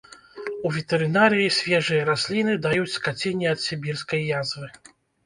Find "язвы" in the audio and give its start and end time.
4.41-4.67